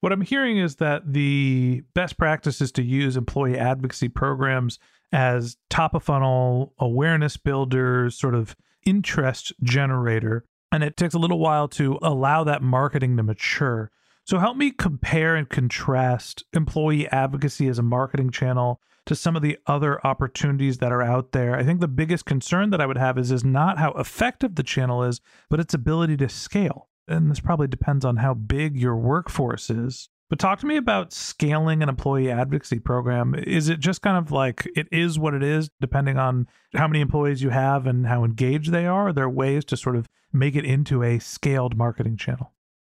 What 0.00 0.12
i'm 0.12 0.20
hearing 0.20 0.58
is 0.58 0.76
that 0.76 1.12
the 1.12 1.82
best 1.94 2.18
practice 2.18 2.60
is 2.60 2.72
to 2.72 2.82
use 2.82 3.16
employee 3.16 3.58
advocacy 3.58 4.08
programs 4.08 4.78
as 5.12 5.56
top 5.70 5.94
of 5.94 6.02
funnel 6.02 6.74
awareness 6.78 7.36
builders 7.36 8.18
sort 8.18 8.34
of 8.34 8.56
interest 8.84 9.52
generator 9.62 10.44
and 10.72 10.82
it 10.82 10.96
takes 10.96 11.14
a 11.14 11.18
little 11.18 11.38
while 11.38 11.68
to 11.68 11.98
allow 12.02 12.42
that 12.44 12.62
marketing 12.62 13.16
to 13.18 13.22
mature. 13.22 13.90
So 14.24 14.38
help 14.38 14.56
me 14.56 14.70
compare 14.70 15.36
and 15.36 15.48
contrast 15.48 16.44
employee 16.52 17.08
advocacy 17.08 17.68
as 17.68 17.78
a 17.78 17.82
marketing 17.82 18.30
channel 18.30 18.80
to 19.06 19.14
some 19.14 19.36
of 19.36 19.42
the 19.42 19.58
other 19.66 20.04
opportunities 20.06 20.78
that 20.78 20.92
are 20.92 21.02
out 21.02 21.32
there. 21.32 21.56
I 21.56 21.64
think 21.64 21.80
the 21.80 21.88
biggest 21.88 22.24
concern 22.24 22.70
that 22.70 22.80
I 22.80 22.86
would 22.86 22.98
have 22.98 23.18
is 23.18 23.30
is 23.30 23.44
not 23.44 23.78
how 23.78 23.92
effective 23.92 24.54
the 24.54 24.62
channel 24.62 25.02
is, 25.02 25.20
but 25.50 25.60
its 25.60 25.74
ability 25.74 26.16
to 26.18 26.28
scale. 26.28 26.88
And 27.08 27.30
this 27.30 27.40
probably 27.40 27.66
depends 27.66 28.04
on 28.04 28.18
how 28.18 28.32
big 28.32 28.76
your 28.76 28.96
workforce 28.96 29.70
is. 29.70 30.08
But 30.30 30.38
talk 30.38 30.60
to 30.60 30.66
me 30.66 30.78
about 30.78 31.12
scaling 31.12 31.82
an 31.82 31.90
employee 31.90 32.30
advocacy 32.30 32.78
program. 32.78 33.34
Is 33.34 33.68
it 33.68 33.80
just 33.80 34.00
kind 34.00 34.16
of 34.16 34.32
like 34.32 34.66
it 34.74 34.88
is 34.90 35.18
what 35.18 35.34
it 35.34 35.42
is, 35.42 35.68
depending 35.80 36.16
on 36.16 36.46
how 36.74 36.88
many 36.88 37.00
employees 37.00 37.42
you 37.42 37.50
have 37.50 37.86
and 37.86 38.06
how 38.06 38.24
engaged 38.24 38.72
they 38.72 38.86
are? 38.86 39.08
Are 39.08 39.12
there 39.12 39.28
ways 39.28 39.64
to 39.66 39.76
sort 39.76 39.96
of 39.96 40.08
make 40.32 40.56
it 40.56 40.64
into 40.64 41.02
a 41.02 41.18
scaled 41.18 41.76
marketing 41.76 42.16
channel? 42.16 42.52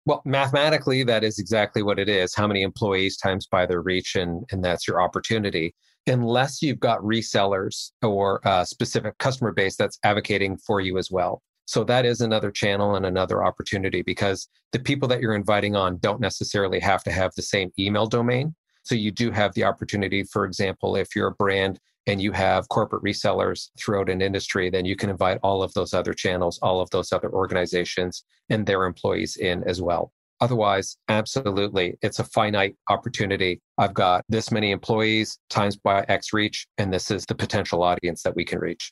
Well, 0.06 0.22
mathematically, 0.25 1.04
that 1.04 1.24
is 1.24 1.40
exactly 1.40 1.82
what 1.82 1.98
it 1.98 2.10
is. 2.10 2.36
How 2.36 2.46
many 2.46 2.62
employees 2.62 3.16
times 3.16 3.48
by 3.48 3.66
their 3.66 3.82
reach, 3.82 4.16
and, 4.16 4.44
and 4.52 4.63
that's 4.63 4.88
your 4.88 5.02
opportunity. 5.02 5.74
Unless 6.08 6.62
you've 6.62 6.82
got 6.82 7.00
resellers 7.00 7.92
or 8.02 8.42
a 8.44 8.66
specific 8.66 9.18
customer 9.18 9.54
base 9.54 9.78
that's 9.78 10.00
advocating 10.04 10.58
for 10.58 10.82
you 10.82 10.98
as 10.98 11.10
well. 11.10 11.42
So 11.66 11.86
that 11.86 12.06
is 12.06 12.20
another 12.20 12.52
channel 12.52 12.96
and 12.96 13.06
another 13.06 13.46
opportunity 13.46 14.02
because 14.02 14.50
the 14.74 14.80
people 14.80 15.08
that 15.08 15.22
you're 15.22 15.36
inviting 15.36 15.78
on 15.78 15.98
don't 16.00 16.20
necessarily 16.20 16.82
have 16.82 17.04
to 17.06 17.12
have 17.12 17.32
the 17.36 17.42
same 17.42 17.72
email 17.80 18.06
domain. 18.06 18.54
So 18.84 18.96
you 18.96 19.12
do 19.12 19.32
have 19.32 19.54
the 19.54 19.63
opportunity, 19.63 20.24
for 20.24 20.44
example, 20.44 20.98
if 20.98 21.16
you're 21.16 21.28
a 21.28 21.36
brand 21.36 21.80
and 22.08 22.22
you 22.22 22.32
have 22.32 22.68
corporate 22.70 23.04
resellers 23.04 23.70
throughout 23.80 24.10
an 24.10 24.22
industry, 24.22 24.70
then 24.70 24.86
you 24.86 24.96
can 24.96 25.10
invite 25.10 25.40
all 25.44 25.64
of 25.64 25.74
those 25.74 25.94
other 25.94 26.14
channels, 26.14 26.60
all 26.62 26.82
of 26.82 26.90
those 26.90 27.12
other 27.12 27.32
organizations 27.32 28.24
and 28.50 28.66
their 28.66 28.86
employees 28.86 29.38
in 29.38 29.64
as 29.64 29.82
well. 29.82 30.12
Otherwise, 30.42 30.98
absolutely, 31.08 31.98
it's 32.02 32.20
a 32.20 32.24
finite 32.26 32.76
opportunity. 32.90 33.62
I've 33.78 33.94
got 33.94 34.26
this 34.28 34.52
many 34.52 34.72
employees 34.72 35.40
times 35.50 35.78
by 35.78 36.04
X 36.10 36.34
reach, 36.34 36.68
and 36.78 36.92
this 36.92 37.10
is 37.12 37.26
the 37.26 37.36
potential 37.36 37.82
audience 37.82 38.24
that 38.24 38.36
we 38.36 38.44
can 38.44 38.60
reach. 38.60 38.92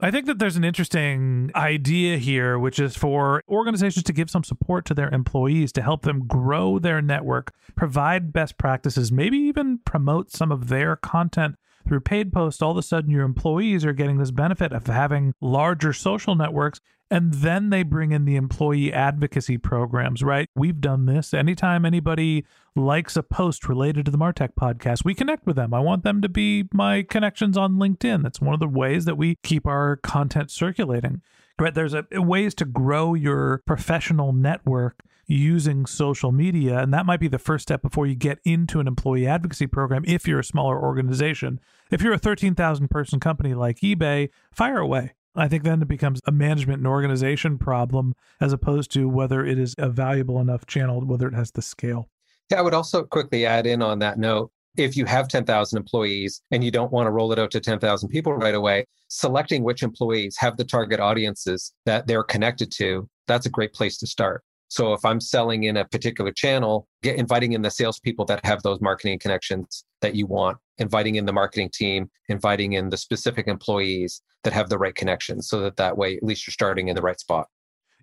I 0.00 0.12
think 0.12 0.26
that 0.26 0.38
there's 0.38 0.56
an 0.56 0.62
interesting 0.62 1.50
idea 1.56 2.18
here, 2.18 2.56
which 2.56 2.78
is 2.78 2.96
for 2.96 3.42
organizations 3.48 4.04
to 4.04 4.12
give 4.12 4.30
some 4.30 4.44
support 4.44 4.84
to 4.86 4.94
their 4.94 5.10
employees 5.10 5.72
to 5.72 5.82
help 5.82 6.02
them 6.02 6.26
grow 6.26 6.78
their 6.78 7.02
network, 7.02 7.52
provide 7.74 8.32
best 8.32 8.56
practices, 8.58 9.10
maybe 9.10 9.36
even 9.36 9.80
promote 9.84 10.30
some 10.30 10.52
of 10.52 10.68
their 10.68 10.94
content 10.94 11.56
through 11.86 12.00
paid 12.00 12.32
posts. 12.32 12.62
All 12.62 12.72
of 12.72 12.76
a 12.76 12.82
sudden, 12.82 13.10
your 13.10 13.24
employees 13.24 13.84
are 13.84 13.92
getting 13.92 14.18
this 14.18 14.30
benefit 14.30 14.72
of 14.72 14.86
having 14.86 15.34
larger 15.40 15.92
social 15.92 16.34
networks 16.34 16.80
and 17.10 17.32
then 17.32 17.70
they 17.70 17.82
bring 17.82 18.12
in 18.12 18.24
the 18.24 18.36
employee 18.36 18.92
advocacy 18.92 19.56
programs, 19.56 20.22
right? 20.22 20.48
We've 20.54 20.80
done 20.80 21.06
this. 21.06 21.32
Anytime 21.32 21.84
anybody 21.84 22.44
likes 22.76 23.16
a 23.16 23.22
post 23.22 23.68
related 23.68 24.04
to 24.04 24.10
the 24.10 24.18
Martech 24.18 24.50
podcast, 24.60 25.04
we 25.04 25.14
connect 25.14 25.46
with 25.46 25.56
them. 25.56 25.72
I 25.72 25.80
want 25.80 26.04
them 26.04 26.20
to 26.20 26.28
be 26.28 26.64
my 26.72 27.02
connections 27.02 27.56
on 27.56 27.74
LinkedIn. 27.74 28.22
That's 28.22 28.40
one 28.40 28.54
of 28.54 28.60
the 28.60 28.68
ways 28.68 29.06
that 29.06 29.16
we 29.16 29.36
keep 29.42 29.66
our 29.66 29.96
content 29.96 30.50
circulating. 30.50 31.22
Right? 31.58 31.74
There's 31.74 31.94
a, 31.94 32.04
ways 32.12 32.54
to 32.56 32.64
grow 32.64 33.14
your 33.14 33.62
professional 33.66 34.32
network 34.32 35.00
using 35.28 35.86
social 35.86 36.32
media. 36.32 36.78
And 36.78 36.92
that 36.92 37.06
might 37.06 37.20
be 37.20 37.28
the 37.28 37.38
first 37.38 37.62
step 37.62 37.82
before 37.82 38.06
you 38.06 38.14
get 38.14 38.40
into 38.44 38.80
an 38.80 38.88
employee 38.88 39.26
advocacy 39.26 39.66
program 39.66 40.04
if 40.06 40.26
you're 40.26 40.40
a 40.40 40.44
smaller 40.44 40.82
organization. 40.82 41.60
If 41.90 42.02
you're 42.02 42.14
a 42.14 42.18
13,000 42.18 42.88
person 42.88 43.20
company 43.20 43.54
like 43.54 43.80
eBay, 43.80 44.30
fire 44.50 44.78
away. 44.78 45.12
I 45.36 45.46
think 45.46 45.62
then 45.62 45.82
it 45.82 45.88
becomes 45.88 46.20
a 46.26 46.32
management 46.32 46.78
and 46.78 46.86
organization 46.86 47.58
problem 47.58 48.14
as 48.40 48.52
opposed 48.52 48.90
to 48.92 49.08
whether 49.08 49.44
it 49.44 49.58
is 49.58 49.74
a 49.78 49.88
valuable 49.88 50.40
enough 50.40 50.66
channel, 50.66 51.04
whether 51.04 51.28
it 51.28 51.34
has 51.34 51.52
the 51.52 51.62
scale. 51.62 52.08
Yeah, 52.50 52.58
I 52.58 52.62
would 52.62 52.74
also 52.74 53.04
quickly 53.04 53.46
add 53.46 53.66
in 53.66 53.82
on 53.82 53.98
that 54.00 54.18
note 54.18 54.50
if 54.76 54.96
you 54.96 55.04
have 55.04 55.28
10,000 55.28 55.76
employees 55.76 56.42
and 56.50 56.64
you 56.64 56.70
don't 56.70 56.92
want 56.92 57.06
to 57.06 57.10
roll 57.10 57.32
it 57.32 57.38
out 57.38 57.50
to 57.50 57.60
10,000 57.60 58.08
people 58.08 58.32
right 58.32 58.54
away, 58.54 58.86
selecting 59.08 59.62
which 59.62 59.82
employees 59.82 60.36
have 60.38 60.56
the 60.56 60.64
target 60.64 61.00
audiences 61.00 61.72
that 61.84 62.06
they're 62.06 62.22
connected 62.22 62.70
to, 62.72 63.08
that's 63.26 63.46
a 63.46 63.50
great 63.50 63.72
place 63.72 63.98
to 63.98 64.06
start. 64.06 64.42
So 64.68 64.92
if 64.92 65.04
I'm 65.04 65.20
selling 65.20 65.64
in 65.64 65.76
a 65.76 65.84
particular 65.84 66.30
channel, 66.30 66.86
get 67.02 67.16
inviting 67.16 67.52
in 67.52 67.62
the 67.62 67.70
salespeople 67.70 68.26
that 68.26 68.44
have 68.44 68.62
those 68.62 68.80
marketing 68.80 69.18
connections 69.18 69.84
that 70.02 70.14
you 70.14 70.26
want, 70.26 70.58
inviting 70.76 71.16
in 71.16 71.24
the 71.24 71.32
marketing 71.32 71.70
team, 71.72 72.10
inviting 72.28 72.74
in 72.74 72.90
the 72.90 72.96
specific 72.96 73.48
employees 73.48 74.22
that 74.44 74.52
have 74.52 74.68
the 74.68 74.78
right 74.78 74.94
connections, 74.94 75.48
so 75.48 75.60
that 75.60 75.76
that 75.76 75.96
way 75.96 76.16
at 76.16 76.22
least 76.22 76.46
you're 76.46 76.52
starting 76.52 76.88
in 76.88 76.94
the 76.94 77.02
right 77.02 77.18
spot. 77.18 77.46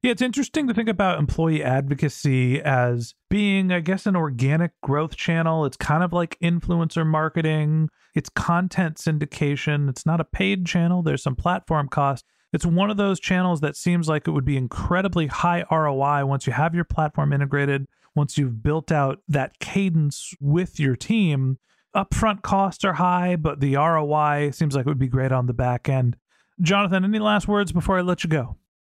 Yeah, 0.01 0.11
it's 0.11 0.21
interesting 0.21 0.67
to 0.67 0.73
think 0.73 0.89
about 0.89 1.17
employee 1.17 1.63
advocacy 1.63 2.61
as 2.61 3.15
being, 3.29 3.71
I 3.71 3.79
guess, 3.79 4.05
an 4.05 4.15
organic 4.15 4.71
growth 4.83 5.15
channel. 5.15 5.65
It's 5.65 5.77
kind 5.77 6.03
of 6.03 6.13
like 6.13 6.37
influencer 6.43 7.05
marketing, 7.05 7.89
it's 8.13 8.29
content 8.29 8.97
syndication. 8.97 9.89
It's 9.89 10.05
not 10.05 10.21
a 10.21 10.25
paid 10.25 10.65
channel, 10.65 11.01
there's 11.01 11.23
some 11.23 11.35
platform 11.35 11.89
cost. 11.89 12.25
It's 12.55 12.65
one 12.65 12.89
of 12.89 12.95
those 12.95 13.19
channels 13.19 13.59
that 13.59 13.75
seems 13.75 14.07
like 14.07 14.29
it 14.29 14.31
would 14.31 14.45
be 14.45 14.55
incredibly 14.55 15.27
high 15.27 15.65
ROI 15.69 16.25
once 16.25 16.47
you 16.47 16.53
have 16.53 16.73
your 16.73 16.85
platform 16.85 17.33
integrated, 17.33 17.85
once 18.15 18.37
you've 18.37 18.63
built 18.63 18.93
out 18.93 19.19
that 19.27 19.59
cadence 19.59 20.33
with 20.39 20.79
your 20.79 20.95
team. 20.95 21.57
Upfront 21.93 22.43
costs 22.43 22.85
are 22.85 22.93
high, 22.93 23.35
but 23.35 23.59
the 23.59 23.75
ROI 23.75 24.51
seems 24.51 24.73
like 24.73 24.85
it 24.85 24.89
would 24.89 24.97
be 24.97 25.09
great 25.09 25.33
on 25.33 25.47
the 25.47 25.53
back 25.53 25.89
end. 25.89 26.15
Jonathan, 26.61 27.03
any 27.03 27.19
last 27.19 27.49
words 27.49 27.73
before 27.73 27.97
I 27.97 28.01
let 28.01 28.23
you 28.23 28.29
go? 28.29 28.55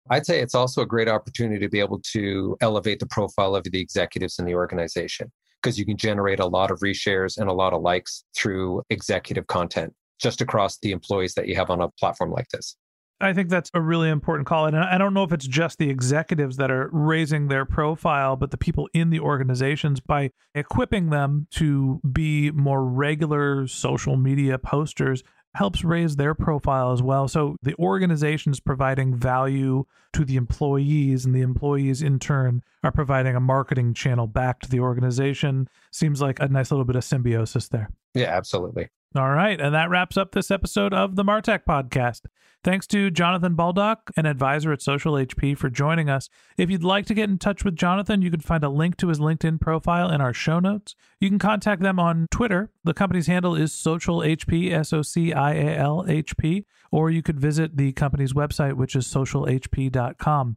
I'd 0.08 0.24
say 0.24 0.40
it's 0.40 0.54
also 0.54 0.82
a 0.82 0.86
great 0.86 1.08
opportunity 1.08 1.58
to 1.58 1.68
be 1.68 1.80
able 1.80 2.00
to 2.12 2.56
elevate 2.60 3.00
the 3.00 3.06
profile 3.06 3.56
of 3.56 3.64
the 3.64 3.80
executives 3.80 4.38
in 4.38 4.44
the 4.44 4.54
organization 4.54 5.32
because 5.60 5.80
you 5.80 5.84
can 5.84 5.96
generate 5.96 6.38
a 6.38 6.46
lot 6.46 6.70
of 6.70 6.78
reshares 6.78 7.36
and 7.36 7.50
a 7.50 7.52
lot 7.52 7.72
of 7.72 7.82
likes 7.82 8.22
through 8.36 8.84
executive 8.88 9.48
content 9.48 9.92
just 10.20 10.40
across 10.40 10.78
the 10.78 10.92
employees 10.92 11.34
that 11.34 11.48
you 11.48 11.56
have 11.56 11.70
on 11.70 11.80
a 11.80 11.88
platform 11.98 12.30
like 12.30 12.46
this. 12.50 12.76
I 13.20 13.32
think 13.32 13.48
that's 13.48 13.70
a 13.74 13.80
really 13.80 14.08
important 14.10 14.46
call. 14.46 14.66
And 14.66 14.76
I 14.76 14.96
don't 14.96 15.12
know 15.12 15.24
if 15.24 15.32
it's 15.32 15.46
just 15.46 15.78
the 15.78 15.90
executives 15.90 16.56
that 16.56 16.70
are 16.70 16.88
raising 16.92 17.48
their 17.48 17.64
profile, 17.64 18.36
but 18.36 18.52
the 18.52 18.56
people 18.56 18.88
in 18.94 19.10
the 19.10 19.18
organizations 19.18 19.98
by 19.98 20.30
equipping 20.54 21.10
them 21.10 21.48
to 21.52 22.00
be 22.10 22.52
more 22.52 22.84
regular 22.84 23.66
social 23.66 24.16
media 24.16 24.56
posters 24.58 25.24
helps 25.54 25.82
raise 25.82 26.14
their 26.14 26.34
profile 26.34 26.92
as 26.92 27.02
well. 27.02 27.26
So 27.26 27.56
the 27.62 27.74
organization 27.76 28.52
is 28.52 28.60
providing 28.60 29.16
value 29.16 29.84
to 30.12 30.24
the 30.24 30.36
employees, 30.36 31.24
and 31.24 31.34
the 31.34 31.40
employees 31.40 32.02
in 32.02 32.20
turn 32.20 32.62
are 32.84 32.92
providing 32.92 33.34
a 33.34 33.40
marketing 33.40 33.94
channel 33.94 34.28
back 34.28 34.60
to 34.60 34.70
the 34.70 34.78
organization. 34.78 35.68
Seems 35.90 36.20
like 36.20 36.38
a 36.38 36.46
nice 36.46 36.70
little 36.70 36.84
bit 36.84 36.94
of 36.94 37.02
symbiosis 37.02 37.68
there. 37.68 37.90
Yeah, 38.14 38.26
absolutely. 38.26 38.88
All 39.16 39.30
right. 39.30 39.60
And 39.60 39.74
that 39.74 39.90
wraps 39.90 40.16
up 40.16 40.32
this 40.32 40.50
episode 40.50 40.92
of 40.92 41.16
the 41.16 41.24
Martech 41.24 41.60
Podcast. 41.66 42.22
Thanks 42.64 42.86
to 42.88 43.10
Jonathan 43.10 43.54
Baldock, 43.54 44.10
an 44.16 44.26
advisor 44.26 44.72
at 44.72 44.82
Social 44.82 45.14
HP, 45.14 45.56
for 45.56 45.70
joining 45.70 46.10
us. 46.10 46.28
If 46.56 46.70
you'd 46.70 46.82
like 46.82 47.06
to 47.06 47.14
get 47.14 47.30
in 47.30 47.38
touch 47.38 47.64
with 47.64 47.76
Jonathan, 47.76 48.20
you 48.20 48.30
can 48.30 48.40
find 48.40 48.64
a 48.64 48.68
link 48.68 48.96
to 48.98 49.08
his 49.08 49.20
LinkedIn 49.20 49.60
profile 49.60 50.10
in 50.10 50.20
our 50.20 50.34
show 50.34 50.58
notes. 50.58 50.96
You 51.20 51.28
can 51.28 51.38
contact 51.38 51.82
them 51.82 52.00
on 52.00 52.26
Twitter. 52.30 52.70
The 52.82 52.94
company's 52.94 53.28
handle 53.28 53.54
is 53.54 53.72
Social 53.72 54.18
HP, 54.18 54.72
S 54.72 54.92
O 54.92 55.02
C 55.02 55.32
I 55.32 55.54
A 55.54 55.76
L 55.76 56.04
H 56.08 56.36
P, 56.36 56.66
or 56.90 57.10
you 57.10 57.22
could 57.22 57.38
visit 57.38 57.76
the 57.76 57.92
company's 57.92 58.32
website, 58.32 58.74
which 58.74 58.96
is 58.96 59.06
socialhp.com. 59.06 60.56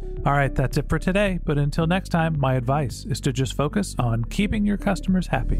All 0.23 0.33
right, 0.33 0.53
that's 0.53 0.77
it 0.77 0.87
for 0.87 0.99
today. 0.99 1.39
But 1.43 1.57
until 1.57 1.87
next 1.87 2.09
time, 2.09 2.39
my 2.39 2.53
advice 2.53 3.05
is 3.05 3.19
to 3.21 3.33
just 3.33 3.55
focus 3.55 3.95
on 3.97 4.25
keeping 4.25 4.65
your 4.65 4.77
customers 4.77 5.27
happy. 5.27 5.59